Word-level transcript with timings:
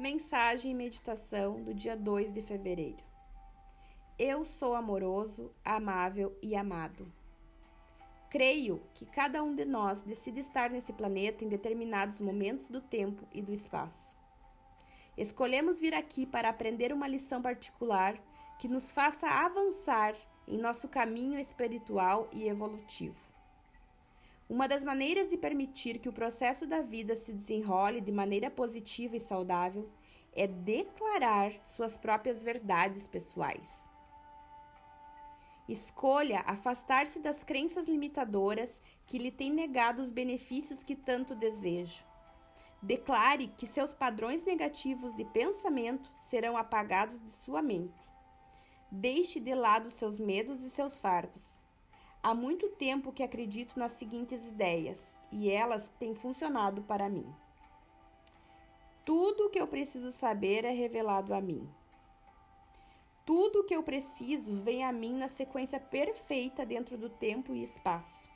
Mensagem 0.00 0.70
e 0.70 0.74
meditação 0.74 1.62
do 1.62 1.74
dia 1.74 1.94
2 1.94 2.32
de 2.32 2.40
fevereiro. 2.40 3.04
Eu 4.18 4.46
sou 4.46 4.74
amoroso, 4.74 5.54
amável 5.62 6.34
e 6.40 6.56
amado. 6.56 7.06
Creio 8.30 8.80
que 8.94 9.04
cada 9.04 9.42
um 9.42 9.54
de 9.54 9.66
nós 9.66 10.00
decide 10.00 10.40
estar 10.40 10.70
nesse 10.70 10.90
planeta 10.94 11.44
em 11.44 11.50
determinados 11.50 12.18
momentos 12.18 12.70
do 12.70 12.80
tempo 12.80 13.28
e 13.30 13.42
do 13.42 13.52
espaço. 13.52 14.16
Escolhemos 15.18 15.78
vir 15.78 15.92
aqui 15.92 16.24
para 16.24 16.48
aprender 16.48 16.94
uma 16.94 17.06
lição 17.06 17.42
particular 17.42 18.16
que 18.58 18.68
nos 18.68 18.90
faça 18.90 19.28
avançar 19.28 20.14
em 20.48 20.56
nosso 20.56 20.88
caminho 20.88 21.38
espiritual 21.38 22.26
e 22.32 22.48
evolutivo. 22.48 23.29
Uma 24.50 24.66
das 24.66 24.82
maneiras 24.82 25.30
de 25.30 25.36
permitir 25.36 26.00
que 26.00 26.08
o 26.08 26.12
processo 26.12 26.66
da 26.66 26.82
vida 26.82 27.14
se 27.14 27.32
desenrole 27.32 28.00
de 28.00 28.10
maneira 28.10 28.50
positiva 28.50 29.14
e 29.14 29.20
saudável 29.20 29.88
é 30.32 30.44
declarar 30.44 31.52
suas 31.62 31.96
próprias 31.96 32.42
verdades 32.42 33.06
pessoais. 33.06 33.88
Escolha 35.68 36.40
afastar-se 36.40 37.20
das 37.20 37.44
crenças 37.44 37.86
limitadoras 37.86 38.82
que 39.06 39.18
lhe 39.18 39.30
têm 39.30 39.52
negado 39.52 40.02
os 40.02 40.10
benefícios 40.10 40.82
que 40.82 40.96
tanto 40.96 41.36
deseja. 41.36 42.04
Declare 42.82 43.46
que 43.56 43.68
seus 43.68 43.94
padrões 43.94 44.42
negativos 44.42 45.14
de 45.14 45.24
pensamento 45.26 46.10
serão 46.28 46.56
apagados 46.56 47.20
de 47.20 47.30
sua 47.30 47.62
mente. 47.62 48.02
Deixe 48.90 49.38
de 49.38 49.54
lado 49.54 49.88
seus 49.90 50.18
medos 50.18 50.60
e 50.64 50.70
seus 50.70 50.98
fardos 50.98 51.59
Há 52.22 52.34
muito 52.34 52.68
tempo 52.68 53.12
que 53.12 53.22
acredito 53.22 53.78
nas 53.78 53.92
seguintes 53.92 54.46
ideias 54.46 55.18
e 55.32 55.50
elas 55.50 55.90
têm 55.98 56.14
funcionado 56.14 56.82
para 56.82 57.08
mim. 57.08 57.26
Tudo 59.06 59.46
o 59.46 59.50
que 59.50 59.58
eu 59.58 59.66
preciso 59.66 60.12
saber 60.12 60.66
é 60.66 60.70
revelado 60.70 61.32
a 61.32 61.40
mim. 61.40 61.66
Tudo 63.24 63.60
o 63.60 63.64
que 63.64 63.74
eu 63.74 63.82
preciso 63.82 64.54
vem 64.56 64.84
a 64.84 64.92
mim 64.92 65.16
na 65.16 65.28
sequência 65.28 65.80
perfeita 65.80 66.66
dentro 66.66 66.98
do 66.98 67.08
tempo 67.08 67.54
e 67.54 67.62
espaço. 67.62 68.28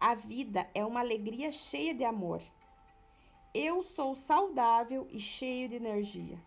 A 0.00 0.14
vida 0.14 0.68
é 0.74 0.84
uma 0.84 1.00
alegria 1.00 1.52
cheia 1.52 1.94
de 1.94 2.04
amor. 2.04 2.42
Eu 3.54 3.84
sou 3.84 4.16
saudável 4.16 5.06
e 5.10 5.20
cheio 5.20 5.68
de 5.68 5.76
energia. 5.76 6.38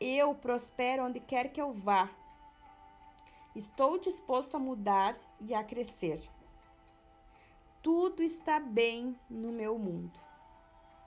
Eu 0.00 0.34
prospero 0.34 1.04
onde 1.04 1.20
quer 1.20 1.52
que 1.52 1.60
eu 1.60 1.72
vá 1.72 2.10
Estou 3.56 3.98
disposto 3.98 4.54
a 4.54 4.60
mudar 4.60 5.16
e 5.40 5.54
a 5.54 5.64
crescer. 5.64 6.20
Tudo 7.82 8.22
está 8.22 8.60
bem 8.60 9.18
no 9.30 9.50
meu 9.50 9.78
mundo. 9.78 10.20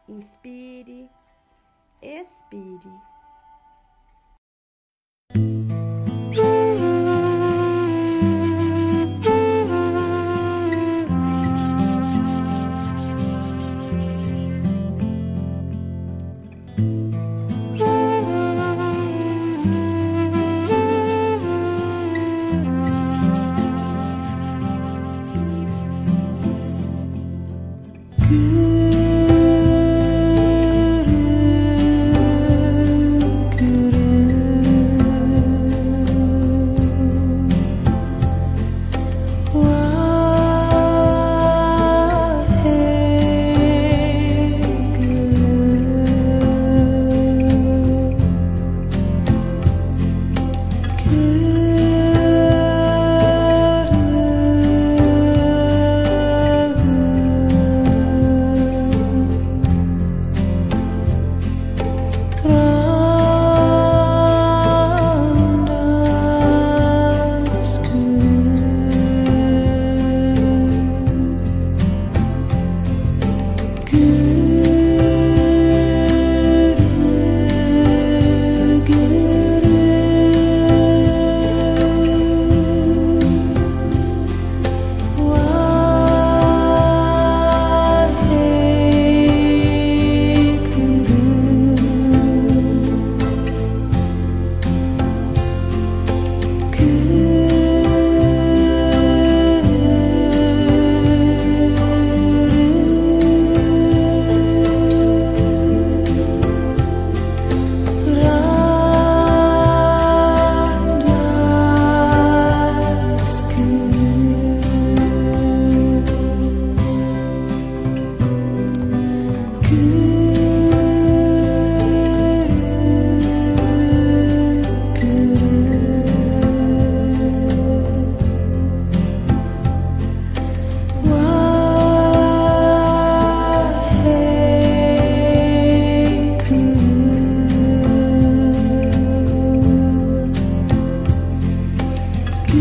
Inspire, 0.07 1.07
expire. 2.01 2.91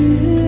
Você 0.08 0.47